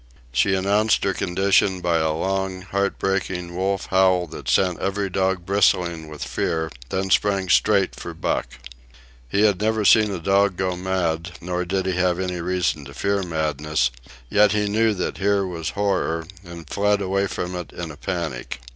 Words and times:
She 0.31 0.55
announced 0.55 1.03
her 1.03 1.13
condition 1.13 1.79
by 1.79 1.99
a 1.99 2.11
long, 2.11 2.63
heartbreaking 2.63 3.55
wolf 3.55 3.85
howl 3.91 4.25
that 4.29 4.49
sent 4.49 4.79
every 4.79 5.11
dog 5.11 5.45
bristling 5.45 6.07
with 6.07 6.23
fear, 6.23 6.71
then 6.89 7.11
sprang 7.11 7.49
straight 7.49 7.93
for 7.93 8.15
Buck. 8.15 8.47
He 9.29 9.41
had 9.43 9.61
never 9.61 9.85
seen 9.85 10.09
a 10.09 10.17
dog 10.17 10.57
go 10.57 10.75
mad, 10.75 11.33
nor 11.39 11.65
did 11.65 11.85
he 11.85 11.91
have 11.97 12.19
any 12.19 12.41
reason 12.41 12.83
to 12.85 12.95
fear 12.95 13.21
madness; 13.21 13.91
yet 14.27 14.53
he 14.53 14.67
knew 14.67 14.95
that 14.95 15.19
here 15.19 15.45
was 15.45 15.69
horror, 15.77 16.25
and 16.43 16.67
fled 16.67 16.99
away 16.99 17.27
from 17.27 17.55
it 17.55 17.71
in 17.71 17.91
a 17.91 17.95
panic. 17.95 18.59